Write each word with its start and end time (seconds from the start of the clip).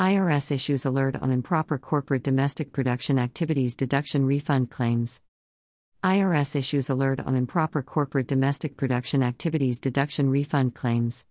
IRS 0.00 0.50
issues 0.50 0.84
alert 0.84 1.14
on 1.22 1.30
improper 1.30 1.78
corporate 1.78 2.24
domestic 2.24 2.72
production 2.72 3.16
activities 3.16 3.76
deduction 3.76 4.26
refund 4.26 4.68
claims. 4.68 5.22
IRS 6.02 6.56
issues 6.56 6.90
alert 6.90 7.20
on 7.20 7.36
improper 7.36 7.80
corporate 7.80 8.26
domestic 8.26 8.76
production 8.76 9.22
activities 9.22 9.78
deduction 9.78 10.28
refund 10.28 10.74
claims. 10.74 11.26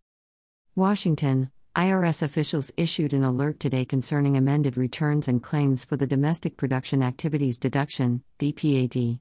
Washington, 0.76 1.52
IRS 1.76 2.24
officials 2.24 2.72
issued 2.78 3.12
an 3.12 3.26
alert 3.26 3.60
today 3.60 3.84
concerning 3.84 4.38
amended 4.38 4.78
returns 4.78 5.28
and 5.28 5.44
claims 5.44 5.84
for 5.84 5.98
the 5.98 6.08
Domestic 6.08 6.56
Production 6.56 7.04
Activities 7.04 7.60
Deduction, 7.60 8.24
DPAD. 8.40 9.20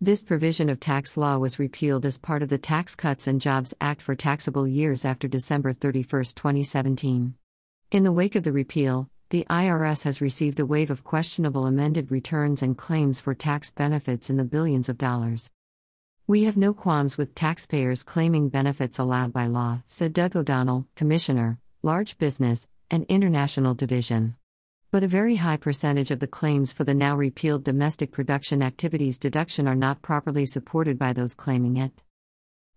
This 0.00 0.24
provision 0.24 0.68
of 0.68 0.80
tax 0.80 1.16
law 1.16 1.38
was 1.38 1.60
repealed 1.60 2.04
as 2.04 2.18
part 2.18 2.42
of 2.42 2.48
the 2.48 2.58
Tax 2.58 2.96
Cuts 2.96 3.28
and 3.28 3.40
Jobs 3.40 3.72
Act 3.80 4.02
for 4.02 4.16
taxable 4.16 4.66
years 4.66 5.04
after 5.04 5.28
December 5.28 5.72
31, 5.72 6.24
2017. 6.34 7.34
In 7.90 8.04
the 8.04 8.12
wake 8.12 8.36
of 8.36 8.44
the 8.44 8.52
repeal, 8.52 9.10
the 9.30 9.44
IRS 9.50 10.04
has 10.04 10.20
received 10.20 10.60
a 10.60 10.66
wave 10.66 10.92
of 10.92 11.02
questionable 11.02 11.66
amended 11.66 12.12
returns 12.12 12.62
and 12.62 12.78
claims 12.78 13.20
for 13.20 13.34
tax 13.34 13.72
benefits 13.72 14.30
in 14.30 14.36
the 14.36 14.44
billions 14.44 14.88
of 14.88 14.96
dollars. 14.96 15.50
We 16.28 16.44
have 16.44 16.56
no 16.56 16.72
qualms 16.72 17.18
with 17.18 17.34
taxpayers 17.34 18.04
claiming 18.04 18.48
benefits 18.48 19.00
allowed 19.00 19.32
by 19.32 19.48
law, 19.48 19.82
said 19.86 20.12
Doug 20.12 20.36
O'Donnell, 20.36 20.86
Commissioner, 20.94 21.58
Large 21.82 22.16
Business, 22.16 22.68
and 22.92 23.06
International 23.08 23.74
Division. 23.74 24.36
But 24.92 25.02
a 25.02 25.08
very 25.08 25.34
high 25.34 25.56
percentage 25.56 26.12
of 26.12 26.20
the 26.20 26.28
claims 26.28 26.72
for 26.72 26.84
the 26.84 26.94
now 26.94 27.16
repealed 27.16 27.64
domestic 27.64 28.12
production 28.12 28.62
activities 28.62 29.18
deduction 29.18 29.66
are 29.66 29.74
not 29.74 30.00
properly 30.00 30.46
supported 30.46 30.96
by 30.96 31.12
those 31.12 31.34
claiming 31.34 31.76
it. 31.76 32.00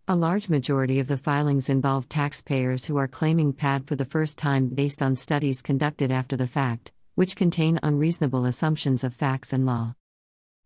A 0.05 0.17
large 0.17 0.49
majority 0.49 0.99
of 0.99 1.07
the 1.07 1.15
filings 1.15 1.69
involve 1.69 2.09
taxpayers 2.09 2.83
who 2.83 2.97
are 2.97 3.07
claiming 3.07 3.53
DPAD 3.53 3.87
for 3.87 3.95
the 3.95 4.03
first 4.03 4.37
time 4.37 4.67
based 4.67 5.01
on 5.01 5.15
studies 5.15 5.61
conducted 5.61 6.11
after 6.11 6.35
the 6.35 6.45
fact, 6.45 6.91
which 7.15 7.37
contain 7.37 7.79
unreasonable 7.81 8.43
assumptions 8.43 9.05
of 9.05 9.13
facts 9.13 9.53
and 9.53 9.65
law. 9.65 9.95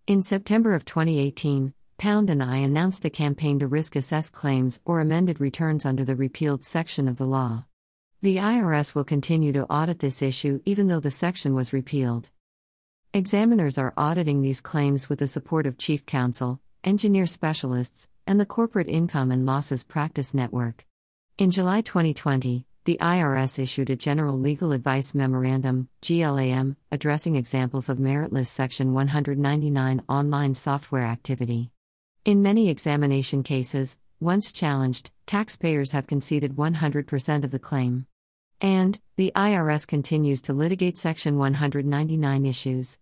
In 0.08 0.24
September 0.24 0.74
of 0.74 0.86
2018, 0.86 1.72
LB&I 2.00 2.58
announced 2.58 3.06
a 3.06 3.12
campaign 3.12 3.60
to 3.60 3.68
risk 3.68 3.96
assess 3.96 4.32
claims 4.32 4.80
or 4.86 5.02
amended 5.02 5.40
returns 5.40 5.86
under 5.86 6.04
the 6.04 6.16
repealed 6.16 6.66
section 6.66 7.08
of 7.08 7.18
the 7.18 7.28
law. 7.28 7.66
The 8.24 8.38
IRS 8.38 8.96
will 8.96 9.04
continue 9.04 9.54
to 9.54 9.68
audit 9.68 10.00
this 10.00 10.24
issue 10.24 10.62
even 10.66 10.88
though 10.88 11.00
the 11.00 11.12
section 11.12 11.54
was 11.54 11.74
repealed. 11.74 12.32
Examiners 13.14 13.78
are 13.78 13.94
auditing 13.96 14.42
these 14.42 14.62
claims 14.62 15.10
with 15.10 15.20
the 15.20 15.28
support 15.28 15.68
of 15.68 15.78
Chief 15.78 16.08
Counsel, 16.08 16.60
engineer 16.84 17.28
specialists, 17.28 18.08
and 18.28 18.40
the 18.40 18.46
Corporate 18.46 18.90
Income 18.90 19.32
and 19.32 19.46
Losses 19.46 19.86
Practice 19.86 20.34
Network. 20.34 20.86
In 21.38 21.50
July 21.50 21.82
2020, 21.82 22.66
the 22.84 22.98
IRS 23.02 23.58
issued 23.58 23.90
a 23.90 23.96
General 23.96 24.38
Legal 24.38 24.74
Advice 24.74 25.16
Memorandum, 25.16 25.90
GLAM, 26.02 26.76
addressing 26.92 27.36
examples 27.36 27.90
of 27.90 27.98
meritless 27.98 28.48
Section 28.48 28.94
199 28.94 30.04
online 30.08 30.54
software 30.54 31.04
activity. 31.04 31.72
In 32.26 32.42
many 32.42 32.70
examination 32.70 33.44
cases, 33.44 33.98
once 34.20 34.52
challenged, 34.52 35.12
taxpayers 35.26 35.92
have 35.92 36.08
conceded 36.08 36.56
100% 36.56 37.44
of 37.44 37.52
the 37.52 37.60
claim. 37.60 38.08
And, 38.60 39.00
the 39.16 39.32
IRS 39.36 39.88
continues 39.88 40.42
to 40.44 40.54
litigate 40.54 40.98
Section 40.98 41.38
199 41.38 42.46
issues. 42.46 43.00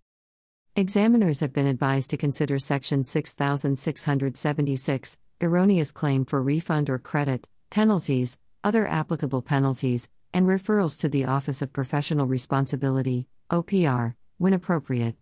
Examiners 0.78 1.40
have 1.40 1.54
been 1.54 1.68
advised 1.68 2.09
to 2.09 2.18
consider 2.18 2.59
Section 2.59 3.06
6676, 3.06 5.18
erroneous 5.40 5.94
claim 5.94 6.26
for 6.26 6.44
refund 6.44 6.90
or 6.90 7.00
credit, 7.00 7.48
penalties, 7.70 8.38
other 8.62 8.86
applicable 8.86 9.42
penalties, 9.42 10.09
and 10.34 10.46
referrals 10.46 11.00
to 11.00 11.08
the 11.08 11.23
Office 11.23 11.62
of 11.62 11.72
Professional 11.72 12.28
Responsibility, 12.28 13.26
OPR, 13.50 14.16
when 14.38 14.52
appropriate. 14.52 15.16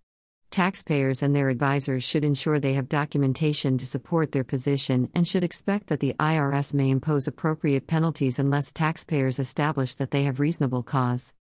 Taxpayers 0.49 1.21
and 1.21 1.35
their 1.35 1.49
advisors 1.49 2.03
should 2.03 2.25
ensure 2.25 2.59
they 2.59 2.73
have 2.73 2.89
documentation 2.89 3.77
to 3.77 3.85
support 3.85 4.31
their 4.31 4.43
position 4.43 5.11
and 5.13 5.27
should 5.27 5.43
expect 5.43 5.85
that 5.85 5.99
the 5.99 6.15
IRS 6.15 6.73
may 6.73 6.89
impose 6.89 7.27
appropriate 7.27 7.85
penalties 7.85 8.39
unless 8.39 8.73
taxpayers 8.73 9.37
establish 9.37 9.93
that 9.93 10.09
they 10.09 10.23
have 10.23 10.39
reasonable 10.39 10.81
cause. 10.81 11.35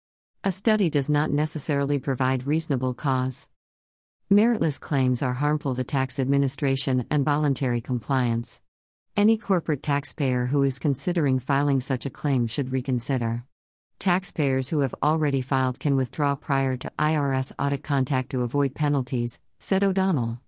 A 0.43 0.51
study 0.51 0.91
does 0.91 1.09
not 1.09 1.31
necessarily 1.31 2.01
provide 2.01 2.49
reasonable 2.49 2.93
cause. 2.93 3.49
Meritless 4.33 4.79
claims 4.79 5.23
are 5.25 5.33
harmful 5.33 5.75
to 5.75 5.83
tax 5.83 6.21
administration 6.21 7.05
and 7.11 7.25
voluntary 7.25 7.81
compliance. 7.81 8.61
Any 9.17 9.37
corporate 9.37 9.83
taxpayer 9.83 10.47
who 10.47 10.63
is 10.63 10.79
considering 10.79 11.41
filing 11.41 11.81
such 11.81 12.07
a 12.07 12.11
claim 12.11 12.47
should 12.47 12.71
reconsider. 12.71 13.43
Taxpayers 13.99 14.69
who 14.69 14.81
have 14.81 14.95
already 15.03 15.41
filed 15.41 15.81
can 15.81 15.97
withdraw 15.97 16.37
prior 16.37 16.77
to 16.77 16.93
IRS 16.97 17.51
audit 17.59 17.83
contact 17.83 18.31
to 18.31 18.43
avoid 18.43 18.73
penalties, 18.73 19.41
said 19.59 19.83
O'Donnell. 19.83 20.39